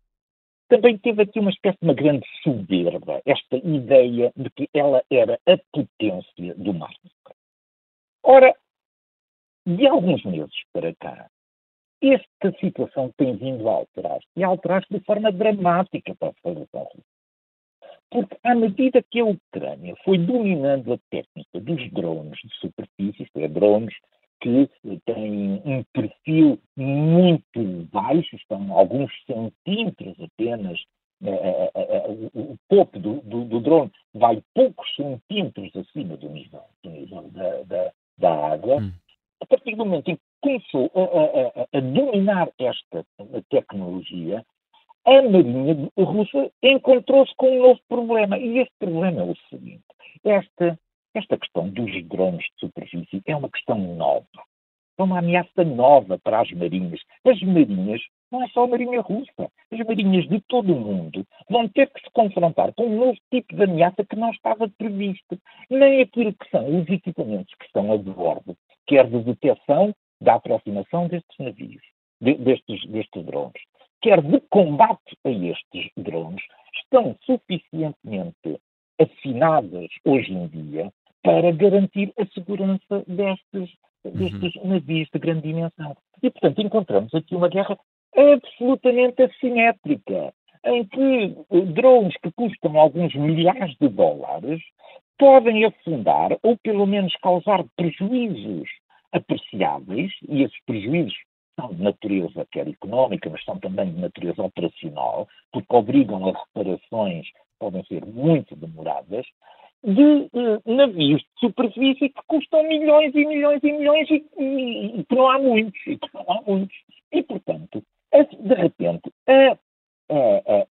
também 0.69 0.97
teve 0.99 1.23
aqui 1.23 1.41
uma 1.41 1.51
espécie 1.51 1.79
de 1.81 1.87
uma 1.87 1.95
grande 1.95 2.27
soberba, 2.45 3.21
esta 3.27 3.57
ideia 3.57 4.33
de 4.37 4.49
que 4.51 4.69
ela 4.73 5.03
era 5.11 5.39
a 5.47 5.59
potência 5.73 6.55
do 6.55 6.73
mar. 6.73 6.95
Ora, 8.23 8.55
de 9.67 9.87
alguns 9.89 10.25
meses 10.25 10.55
para 10.73 10.95
cá, 10.95 11.29
esta 12.03 12.59
situação 12.59 13.13
tem 13.17 13.37
vindo 13.37 13.69
a 13.69 13.73
alterar-se 13.73 14.27
e 14.37 14.45
a 14.45 14.49
alterar-se 14.49 14.93
de 14.93 15.05
forma 15.05 15.31
dramática 15.31 16.15
para 16.15 16.29
a 16.29 16.35
Federação 16.43 16.83
Russa. 16.83 17.05
Porque 18.11 18.37
à 18.43 18.55
medida 18.55 19.03
que 19.03 19.21
a 19.21 19.25
Ucrânia 19.25 19.95
foi 20.05 20.19
dominando 20.19 20.93
a 20.93 20.99
técnica 21.11 21.61
dos 21.61 21.91
drones 21.93 22.39
de 22.43 22.55
superfície, 22.57 23.23
isto 23.23 23.39
é, 23.39 23.47
drones 23.47 23.95
que 24.41 24.69
têm 25.05 25.63
um 25.65 25.85
perfil 25.93 26.59
muito 26.77 27.89
baixo, 27.93 28.35
estão 28.37 28.73
alguns 28.73 29.13
centímetros 29.27 30.17
apenas, 30.19 30.81
eh, 31.23 31.31
eh, 31.31 31.71
eh, 31.75 32.31
o 32.35 32.57
topo 32.69 32.99
do, 32.99 33.21
do, 33.21 33.45
do, 33.45 33.61
drone 33.61 33.93
vai 34.15 34.43
poucos 34.55 34.89
centímetros 34.97 35.71
acima 35.77 36.17
do 36.17 36.31
nível, 36.31 36.63
do 36.83 36.91
nível 36.91 37.29
da, 37.31 37.63
da, 37.65 37.93
da 38.17 38.53
água. 38.53 38.77
Hum. 38.77 38.93
A 39.43 39.47
partir 39.47 39.77
do 39.77 39.85
momento 39.85 40.09
em 40.09 40.17
que 40.17 40.23
começou 40.41 40.91
a, 40.95 41.61
a, 41.61 41.79
a 41.79 41.81
dominar 41.81 42.49
esta 42.59 43.05
tecnologia, 43.49 44.45
a 45.07 45.23
Marinha 45.23 45.91
Russa 45.97 46.51
encontrou-se 46.63 47.35
com 47.37 47.51
um 47.51 47.63
novo 47.63 47.81
problema. 47.89 48.39
E 48.39 48.59
esse 48.59 48.73
problema 48.79 49.21
é 49.21 49.25
o 49.25 49.37
seguinte: 49.49 49.85
esta 50.25 50.79
esta 51.15 51.37
questão 51.37 51.69
dos 51.69 51.91
drones 52.07 52.45
de 52.45 52.61
superfície 52.61 53.23
é 53.27 53.35
uma 53.35 53.51
questão 53.51 53.79
nova. 53.97 54.27
é 54.99 55.03
uma 55.03 55.19
ameaça 55.19 55.65
nova 55.65 56.19
para 56.19 56.41
as 56.41 56.51
marinhas. 56.53 57.01
As 57.25 57.41
marinhas, 57.43 58.01
não 58.31 58.43
é 58.45 58.49
só 58.49 58.65
a 58.65 58.69
marinha 58.69 59.01
russa, 59.01 59.51
as 59.73 59.79
marinhas 59.81 60.29
de 60.29 60.41
todo 60.43 60.73
o 60.73 60.79
mundo 60.79 61.27
vão 61.49 61.69
ter 61.69 61.91
que 61.91 62.01
se 62.01 62.11
confrontar 62.13 62.73
com 62.75 62.85
um 62.87 62.99
novo 62.99 63.19
tipo 63.31 63.57
de 63.57 63.65
ameaça 63.65 64.05
que 64.05 64.15
não 64.15 64.31
estava 64.31 64.69
previsto. 64.69 65.37
Nem 65.69 66.03
aquilo 66.03 66.33
que 66.33 66.49
são 66.51 66.81
os 66.81 66.89
equipamentos 66.89 67.53
que 67.57 67.65
estão 67.65 67.93
a 67.93 67.97
bordo, 67.97 68.57
quer 68.87 69.09
de 69.09 69.19
detecção 69.25 69.93
da 70.21 70.35
aproximação 70.35 71.09
destes 71.09 71.39
navios, 71.39 71.83
de, 72.21 72.35
destes, 72.35 72.87
destes 72.87 73.25
drones, 73.25 73.63
quer 74.03 74.23
de 74.23 74.41
combate 74.51 75.17
a 75.25 75.31
estes 75.31 75.91
drones, 75.97 76.43
estão 76.83 77.17
suficientemente 77.25 78.61
afinadas 79.01 79.89
hoje 80.05 80.33
em 80.33 80.47
dia 80.49 80.93
para 81.23 81.53
garantir 81.53 82.13
a 82.19 82.27
segurança 82.27 83.05
destes, 83.07 83.71
destes 84.05 84.57
uhum. 84.57 84.69
navios 84.69 85.09
de 85.13 85.19
grande 85.19 85.43
dimensão. 85.43 85.97
E, 86.23 86.31
portanto, 86.31 86.61
encontramos 86.61 87.15
aqui 87.15 87.35
uma 87.35 87.49
guerra 87.49 87.79
absolutamente 88.17 89.23
assimétrica, 89.23 90.33
em 90.65 90.85
que 90.85 91.37
eh, 91.51 91.61
drones 91.73 92.15
que 92.23 92.31
custam 92.33 92.79
alguns 92.79 93.15
milhares 93.15 93.75
de 93.81 93.89
dólares 93.89 94.61
podem 95.19 95.65
afundar 95.65 96.37
ou 96.43 96.57
pelo 96.59 96.87
menos 96.87 97.15
causar 97.17 97.65
prejuízos 97.77 98.69
apreciáveis, 99.13 100.13
e 100.29 100.43
esses 100.43 100.59
prejuízos 100.65 101.15
são 101.59 101.75
de 101.75 101.83
natureza 101.83 102.47
quer 102.51 102.69
económica, 102.69 103.29
mas 103.29 103.45
são 103.45 103.59
também 103.59 103.93
de 103.93 104.01
natureza 104.01 104.43
operacional, 104.43 105.29
porque 105.53 105.75
obrigam 105.75 106.29
a 106.29 106.39
reparações 106.39 107.27
podem 107.61 107.85
ser 107.85 108.05
muito 108.07 108.57
demoradas, 108.57 109.27
de 109.85 110.29
uh, 110.33 110.63
navios 110.67 111.21
de 111.21 111.29
superfície 111.41 112.09
que 112.09 112.23
custam 112.27 112.63
milhões 112.65 113.15
e 113.15 113.25
milhões 113.25 113.63
e 113.63 113.73
milhões 113.73 114.11
e, 114.11 114.25
e, 114.39 115.01
e 115.01 115.05
que 115.05 115.15
não 115.15 115.31
há 115.31 115.39
muitos, 115.39 115.81
e 115.87 115.97
que 115.97 116.09
não 116.15 116.25
há 116.29 116.43
muitos. 116.43 116.77
E, 117.13 117.23
portanto, 117.23 117.83
de 118.13 118.55
repente, 118.55 119.13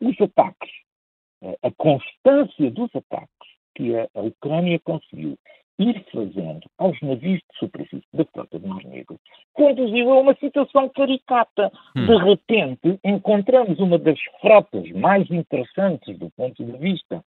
os 0.01 0.21
ataques, 0.21 0.71
a, 1.63 1.71
constância 1.71 2.71
dos 2.71 2.93
ataques 2.95 3.49
que 3.75 3.95
a, 3.95 4.07
Ucrânia 4.15 4.79
conseguiu 4.79 5.37
ir 5.79 6.05
fazendo 6.11 6.61
aos 6.77 6.99
navios 7.01 7.39
de 7.39 7.57
superfície 7.57 8.05
da 8.13 8.25
frota 8.25 8.59
do 8.59 8.67
Mar 8.67 8.83
Negro 8.83 9.17
conduziu 9.53 10.11
a 10.11 10.19
uma 10.19 10.35
situação 10.35 10.89
caricata. 10.89 11.71
Hum. 11.95 12.05
De 12.05 12.17
repente, 12.17 12.99
encontramos 13.03 13.79
uma 13.79 13.97
das 13.97 14.19
frotas 14.41 14.89
mais 14.91 15.29
interessantes 15.31 16.17
do 16.19 16.29
ponto 16.31 16.63
de 16.63 16.71
vista 16.77 17.23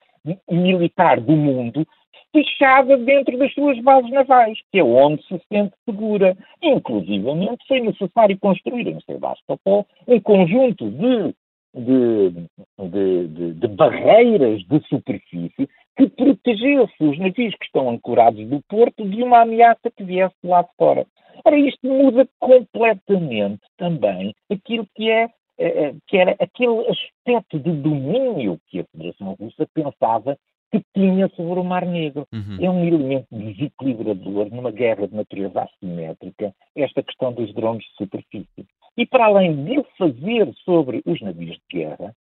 militar 0.50 1.22
do 1.22 1.34
mundo 1.34 1.86
fechada 2.32 2.98
dentro 2.98 3.38
das 3.38 3.54
suas 3.54 3.80
bases 3.82 4.12
navais, 4.12 4.58
que 4.72 4.80
é 4.80 4.84
onde 4.84 5.24
se 5.24 5.40
sente 5.52 5.74
segura. 5.86 6.36
Inclusivamente 6.62 7.66
foi 7.68 7.80
necessário 7.82 8.38
construir 8.40 8.88
em 8.88 9.00
Sebastopol 9.02 9.88
um 10.08 10.20
conjunto 10.20 10.90
de, 10.90 11.34
de, 11.74 13.28
de, 13.28 13.54
de, 13.54 13.68
barreiras 13.70 14.62
de 14.64 14.80
superfície 14.88 15.70
que 15.98 16.08
protegesse 16.10 16.94
os 17.00 17.18
navios 17.18 17.56
que 17.56 17.66
estão 17.66 17.90
ancorados 17.90 18.48
do 18.48 18.62
porto 18.70 19.08
de 19.08 19.24
uma 19.24 19.42
ameaça 19.42 19.92
que 19.96 20.04
viesse 20.04 20.36
lá 20.44 20.62
de 20.62 20.70
fora. 20.78 21.06
Ora, 21.44 21.58
isto 21.58 21.88
muda 21.88 22.28
completamente 22.40 23.62
também 23.78 24.34
aquilo 24.50 24.88
que 24.96 25.10
é 25.10 25.30
eh, 25.60 25.86
eh, 25.86 25.96
que 26.08 26.18
era 26.18 26.36
aquele 26.40 26.88
aspecto 26.88 27.60
de 27.60 27.72
domínio 27.72 28.60
que 28.68 28.80
a 28.80 28.86
Federação 28.92 29.36
Russa 29.40 29.68
pensava 29.74 30.38
que 30.72 30.82
tinha 30.94 31.28
sobre 31.30 31.60
o 31.60 31.64
Mar 31.64 31.86
Negro. 31.86 32.28
Uhum. 32.32 32.58
É 32.62 32.70
um 32.70 32.86
elemento 32.86 33.28
desequilibrador 33.32 34.50
numa 34.52 34.72
guerra 34.72 35.08
de 35.08 35.16
natureza 35.16 35.64
assimétrica, 35.64 36.54
esta 36.76 37.02
questão 37.02 37.34
dos 37.34 37.52
drones 37.56 37.84
de 37.84 37.96
superfície. 37.96 38.68
E 38.96 39.06
para 39.06 39.26
além 39.26 39.64
de 39.64 39.84
fazer 39.98 40.54
sobre 40.64 41.02
os 41.06 41.20
navios 41.22 41.58
de 41.58 41.80
guerra, 41.80 42.14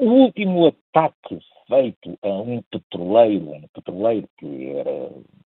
o 0.00 0.24
último 0.24 0.66
ataque 0.66 1.38
feito 1.68 2.18
a 2.22 2.28
um 2.28 2.62
petroleiro, 2.70 3.52
um 3.52 3.68
petroleiro 3.74 4.26
que 4.38 4.70
era 4.70 5.10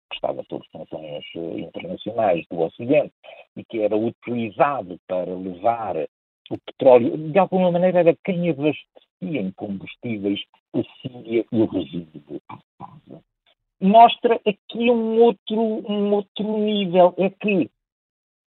que 0.10 0.16
estava 0.16 0.42
sob 0.50 0.66
sanções 0.72 1.26
eh, 1.36 1.60
internacionais 1.60 2.46
do 2.50 2.62
Ocidente 2.62 3.12
e 3.58 3.66
que 3.66 3.82
era 3.82 3.98
utilizado 3.98 4.98
para 5.06 5.36
levar 5.36 5.98
o 6.50 6.58
petróleo, 6.66 7.18
de 7.18 7.38
alguma 7.38 7.74
maneira 7.74 8.00
era 8.00 8.18
quem 8.24 8.50
abastecia 8.50 9.42
em 9.42 9.52
combustíveis 9.52 10.40
a 10.74 10.82
Síria 11.02 11.46
e 11.52 11.62
o 11.62 11.66
resíduo 11.66 12.42
Assad. 12.48 13.22
Mostra 13.82 14.36
aqui 14.46 14.90
um 14.90 15.24
outro, 15.24 15.60
um 15.60 16.14
outro 16.14 16.58
nível, 16.58 17.14
é 17.18 17.30
que 17.30 17.70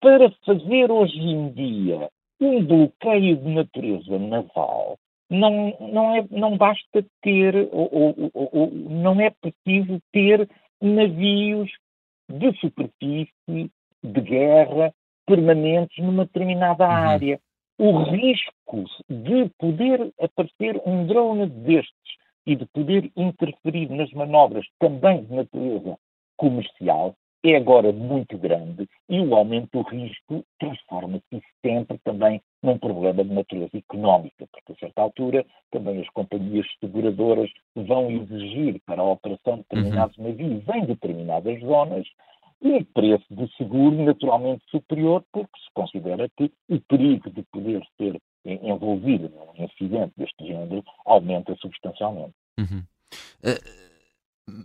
para 0.00 0.30
fazer 0.44 0.90
hoje 0.90 1.18
em 1.18 1.50
dia 1.52 2.10
um 2.38 2.62
bloqueio 2.62 3.36
de 3.38 3.48
natureza 3.48 4.18
naval, 4.18 4.98
não, 5.30 5.76
não, 5.80 6.16
é, 6.16 6.24
não 6.30 6.56
basta 6.56 7.04
ter, 7.22 7.68
ou, 7.70 7.90
ou, 7.92 8.30
ou, 8.34 8.70
não 8.70 9.20
é 9.20 9.30
preciso 9.30 10.00
ter 10.12 10.48
navios 10.80 11.70
de 12.28 12.52
superfície, 12.58 13.70
de 14.02 14.20
guerra, 14.20 14.92
permanentes 15.26 16.02
numa 16.02 16.24
determinada 16.24 16.84
uhum. 16.84 16.90
área 16.90 17.40
o 17.78 18.02
risco 18.02 18.84
de 19.08 19.48
poder 19.56 20.12
aparecer 20.20 20.80
um 20.84 21.06
drone 21.06 21.46
destes 21.48 22.16
e 22.44 22.56
de 22.56 22.66
poder 22.66 23.10
interferir 23.16 23.88
nas 23.90 24.10
manobras 24.12 24.66
também 24.80 25.24
de 25.24 25.32
natureza 25.32 25.96
comercial 26.36 27.14
é 27.44 27.56
agora 27.56 27.92
muito 27.92 28.36
grande 28.36 28.88
e 29.08 29.20
o 29.20 29.34
aumento 29.34 29.70
do 29.72 29.88
risco 29.88 30.44
transforma-se 30.58 31.42
sempre 31.64 31.98
também 32.04 32.40
num 32.62 32.78
problema 32.78 33.24
de 33.24 33.32
natureza 33.32 33.76
económica, 33.76 34.46
porque 34.52 34.72
a 34.72 34.76
certa 34.76 35.02
altura 35.02 35.46
também 35.70 36.00
as 36.00 36.08
companhias 36.10 36.66
seguradoras 36.80 37.50
vão 37.76 38.10
exigir 38.10 38.80
para 38.84 39.00
a 39.00 39.10
operação 39.12 39.56
de 39.56 39.62
determinados 39.62 40.16
uhum. 40.18 40.24
navios 40.24 40.68
em 40.68 40.86
determinadas 40.86 41.60
zonas 41.60 42.06
um 42.60 42.82
preço 42.82 43.24
de 43.30 43.48
seguro 43.56 44.02
naturalmente 44.04 44.64
superior, 44.68 45.24
porque 45.32 45.60
se 45.60 45.72
considera 45.72 46.28
que 46.36 46.50
o 46.68 46.80
perigo 46.80 47.30
de 47.30 47.42
poder 47.52 47.80
ser 47.96 48.20
envolvido 48.44 49.28
num 49.28 49.64
incidente 49.64 50.12
deste 50.16 50.44
género 50.44 50.84
aumenta 51.06 51.54
substancialmente. 51.56 52.34
Uhum. 52.58 52.82
Uh 53.44 53.87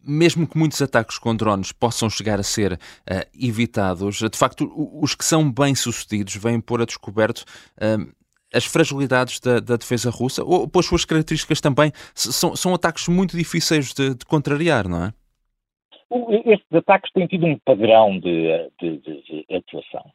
mesmo 0.03 0.47
que 0.47 0.57
muitos 0.57 0.81
ataques 0.81 1.17
com 1.17 1.35
drones 1.35 1.71
possam 1.71 2.09
chegar 2.09 2.39
a 2.39 2.43
ser 2.43 2.73
uh, 2.73 2.77
evitados, 3.37 4.19
de 4.19 4.37
facto, 4.37 4.71
os 5.01 5.15
que 5.15 5.25
são 5.25 5.51
bem-sucedidos 5.51 6.35
vêm 6.35 6.59
pôr 6.59 6.81
a 6.81 6.85
descoberto 6.85 7.39
uh, 7.39 8.13
as 8.53 8.65
fragilidades 8.65 9.39
da, 9.39 9.59
da, 9.59 9.75
defesa 9.75 10.09
russa, 10.11 10.43
ou 10.43 10.67
pelas 10.67 10.85
suas 10.85 11.03
características 11.03 11.59
também, 11.59 11.91
são, 12.13 12.55
são 12.55 12.73
ataques 12.73 13.07
muito 13.07 13.35
difíceis 13.35 13.93
de, 13.93 14.13
de 14.13 14.25
contrariar, 14.25 14.87
não 14.87 15.05
é? 15.05 15.13
Estes 16.45 16.71
ataques 16.73 17.11
têm 17.11 17.25
tido 17.25 17.47
um 17.47 17.57
padrão 17.65 18.19
de, 18.19 18.69
de, 18.79 18.97
de, 18.99 19.23
de 19.23 19.55
atuação. 19.55 20.05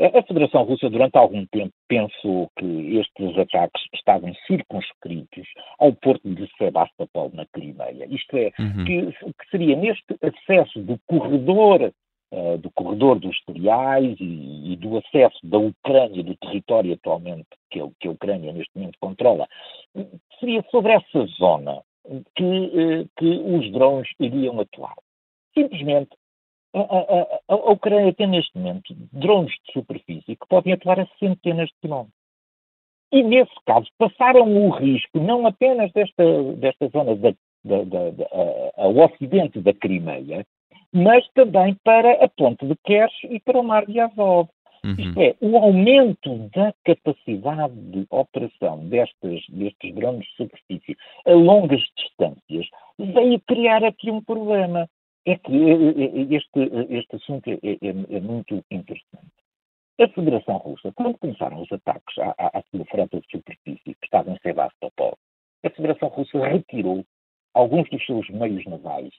A 0.00 0.22
Federação 0.24 0.64
Russa, 0.64 0.90
durante 0.90 1.16
algum 1.16 1.46
tempo, 1.46 1.72
pensou 1.86 2.50
que 2.58 2.98
estes 2.98 3.38
ataques 3.38 3.80
estavam 3.94 4.34
circunscritos 4.46 5.46
ao 5.78 5.92
porto 5.92 6.28
de 6.34 6.50
Sebastopol, 6.58 7.30
na 7.32 7.46
Crimeia. 7.46 8.04
Isto 8.10 8.36
é, 8.36 8.50
uhum. 8.58 8.84
que, 8.84 9.12
que, 9.12 9.50
seria 9.52 9.76
neste 9.76 10.16
acesso 10.20 10.80
do 10.80 10.98
corredor, 11.06 11.92
uh, 12.32 12.58
do 12.58 12.72
corredor 12.72 13.20
dos 13.20 13.36
cereais 13.44 14.16
e, 14.18 14.72
e, 14.72 14.76
do 14.76 14.98
acesso 14.98 15.38
da 15.44 15.58
Ucrânia, 15.58 16.24
do 16.24 16.36
território 16.38 16.94
atualmente 16.94 17.46
que, 17.70 17.78
que 18.00 18.08
a 18.08 18.10
Ucrânia 18.10 18.52
neste 18.52 18.76
momento 18.76 18.98
controla, 18.98 19.46
seria 20.40 20.64
sobre 20.72 20.92
essa 20.92 21.24
zona 21.38 21.82
que, 22.34 22.42
uh, 22.42 23.08
que 23.16 23.26
os 23.26 23.70
drones 23.70 24.08
iriam 24.18 24.58
atuar. 24.58 24.96
Simplesmente, 25.56 26.10
a, 26.74 26.80
a, 26.80 27.22
a, 27.48 27.54
a 27.54 27.72
Ucrânia 27.72 28.12
tem 28.12 28.26
neste 28.26 28.56
momento 28.58 28.94
drones 29.12 29.52
de 29.66 29.72
superfície 29.72 30.36
que 30.36 30.48
podem 30.48 30.72
atuar 30.72 31.00
a 31.00 31.06
centenas 31.18 31.68
de 31.68 31.74
quilómetros. 31.80 32.14
E, 33.12 33.22
nesse 33.22 33.54
caso, 33.64 33.86
passaram 33.96 34.42
o 34.42 34.70
risco 34.70 35.20
não 35.20 35.46
apenas 35.46 35.92
desta, 35.92 36.24
desta 36.56 36.88
zona 36.88 37.14
da, 37.14 37.32
da, 37.64 37.84
da, 37.84 38.10
da 38.10 38.26
ao 38.76 38.96
ocidente 38.96 39.60
da 39.60 39.72
Crimeia, 39.72 40.44
mas 40.92 41.24
também 41.34 41.76
para 41.84 42.24
a 42.24 42.28
ponte 42.28 42.66
de 42.66 42.74
Kerch 42.84 43.26
e 43.28 43.38
para 43.40 43.60
o 43.60 43.62
mar 43.62 43.86
de 43.86 44.00
Azov. 44.00 44.48
Uhum. 44.84 44.96
Isto 44.98 45.20
é, 45.20 45.34
o 45.40 45.56
aumento 45.56 46.50
da 46.54 46.74
capacidade 46.84 47.74
de 47.74 48.06
operação 48.10 48.86
destes, 48.88 49.44
destes 49.48 49.94
drones 49.94 50.26
de 50.26 50.36
superfície 50.36 50.96
a 51.24 51.32
longas 51.32 51.80
distâncias 51.96 52.66
veio 52.98 53.40
criar 53.46 53.82
aqui 53.82 54.10
um 54.10 54.20
problema 54.20 54.86
é 55.26 55.36
que 55.36 55.54
este, 56.34 56.60
este 56.90 57.16
assunto 57.16 57.50
é, 57.50 57.54
é, 57.54 58.16
é, 58.16 58.20
muito 58.20 58.62
interessante. 58.70 59.32
A 60.00 60.08
Federação 60.08 60.56
Russa, 60.58 60.92
quando 60.92 61.18
começaram 61.18 61.62
os 61.62 61.72
ataques 61.72 62.18
à, 62.18 62.34
à, 62.38 62.58
à 62.58 62.62
sua 62.70 62.84
frota 62.86 63.20
de 63.20 63.26
superfície, 63.30 63.94
que 63.94 64.04
estava 64.04 64.30
em 64.30 64.38
Sebastopol, 64.38 65.16
a 65.64 65.70
Federação 65.70 66.08
Russa 66.08 66.46
retirou 66.46 67.04
alguns 67.54 67.88
dos 67.88 68.04
seus 68.04 68.28
meios 68.28 68.64
navais 68.66 69.12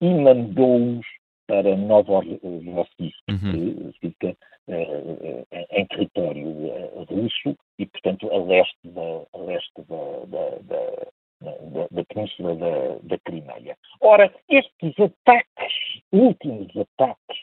e 0.00 0.08
mandou-os 0.08 1.06
para 1.46 1.76
Novorossiysk, 1.76 3.22
uhum. 3.30 3.92
que 3.92 3.98
fica 4.00 4.36
uh, 4.68 5.46
em 5.70 5.86
território 5.86 6.46
uh, 6.46 7.04
russo 7.04 7.56
e, 7.78 7.86
portanto, 7.86 8.30
a 8.30 8.44
leste 8.44 8.76
da, 8.84 9.24
a 9.32 9.38
leste 9.38 9.82
da, 9.88 10.24
da, 10.26 10.58
da, 10.62 11.06
da, 11.40 11.86
da 11.90 12.04
península 12.04 12.54
da, 12.54 12.98
da 13.02 13.18
Crimeia. 13.18 13.76
Ora, 14.00 14.32
estes 14.48 14.94
ataques, 14.98 15.72
últimos 16.12 16.68
ataques, 16.76 17.38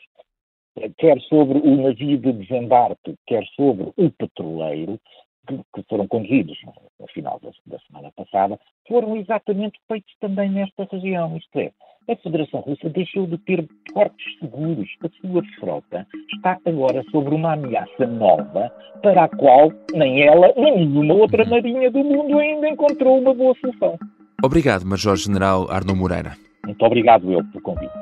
quer 0.98 1.20
sobre 1.22 1.58
o 1.58 1.76
navio 1.76 2.18
de 2.18 2.32
desembarque, 2.32 3.16
quer 3.26 3.44
sobre 3.56 3.92
o 3.96 4.10
petroleiro, 4.10 5.00
que, 5.46 5.56
que 5.74 5.82
foram 5.88 6.06
conduzidos 6.06 6.58
no 6.98 7.06
final 7.08 7.40
da, 7.42 7.50
da, 7.66 7.78
semana 7.86 8.10
passada, 8.16 8.58
foram 8.88 9.16
exatamente 9.16 9.78
feitos 9.88 10.12
também 10.20 10.50
nesta 10.50 10.86
região. 10.90 11.36
Isto 11.36 11.58
é, 11.58 11.72
a 12.08 12.16
Federação 12.16 12.60
Russa 12.60 12.88
deixou 12.88 13.26
de 13.26 13.38
ter 13.38 13.66
portos 13.92 14.24
seguros. 14.38 14.88
A 15.02 15.08
sua 15.20 15.42
frota 15.58 16.06
está 16.34 16.58
agora 16.64 17.02
sobre 17.10 17.34
uma 17.34 17.54
ameaça 17.54 18.06
nova 18.06 18.70
para 19.02 19.24
a 19.24 19.28
qual 19.28 19.72
nem 19.94 20.22
ela, 20.22 20.52
nem 20.56 20.86
nenhuma 20.86 21.14
outra 21.14 21.44
marinha 21.44 21.90
do 21.90 22.02
mundo 22.04 22.38
ainda 22.38 22.68
encontrou 22.68 23.18
uma 23.18 23.34
boa 23.34 23.54
solução. 23.60 23.98
Obrigado, 24.44 24.84
Major-General 24.84 25.70
Arno 25.70 25.96
Moreira. 25.96 26.32
Muito 26.64 26.84
obrigado 26.84 27.30
eu 27.32 27.44
pelo 27.44 27.62
convite. 27.62 27.92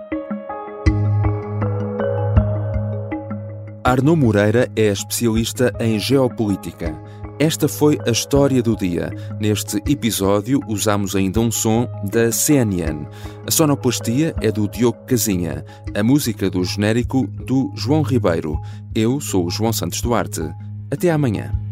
Arno 3.87 4.17
Moreira 4.17 4.67
é 4.77 4.87
especialista 4.87 5.71
em 5.79 5.99
geopolítica. 5.99 6.95
Esta 7.39 7.67
foi 7.67 7.99
a 8.07 8.11
história 8.11 8.63
do 8.63 8.77
dia. 8.77 9.11
Neste 9.41 9.79
episódio 9.91 10.61
usamos 10.69 11.17
ainda 11.17 11.41
um 11.41 11.51
som 11.51 11.89
da 12.05 12.31
CNN. 12.31 13.07
A 13.45 13.51
sonoplastia 13.51 14.35
é 14.41 14.53
do 14.53 14.69
Diogo 14.69 14.99
Casinha, 15.05 15.65
a 15.97 16.03
música 16.03 16.49
do 16.49 16.63
genérico 16.63 17.27
do 17.27 17.73
João 17.75 18.03
Ribeiro. 18.03 18.57
Eu 18.95 19.21
sou 19.21 19.47
o 19.47 19.51
João 19.51 19.73
Santos 19.73 20.01
Duarte. 20.01 20.43
Até 20.93 21.11
amanhã. 21.11 21.64